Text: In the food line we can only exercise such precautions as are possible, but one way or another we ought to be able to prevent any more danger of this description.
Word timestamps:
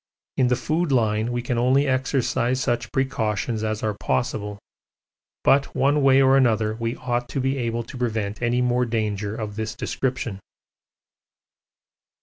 In 0.35 0.47
the 0.47 0.55
food 0.55 0.91
line 0.91 1.31
we 1.31 1.43
can 1.43 1.59
only 1.59 1.85
exercise 1.85 2.59
such 2.59 2.91
precautions 2.91 3.63
as 3.63 3.83
are 3.83 3.95
possible, 3.99 4.57
but 5.43 5.75
one 5.75 6.01
way 6.01 6.23
or 6.23 6.35
another 6.35 6.73
we 6.73 6.95
ought 6.95 7.29
to 7.29 7.39
be 7.39 7.59
able 7.59 7.83
to 7.83 7.97
prevent 7.99 8.41
any 8.41 8.63
more 8.63 8.83
danger 8.87 9.35
of 9.35 9.57
this 9.57 9.75
description. 9.75 10.39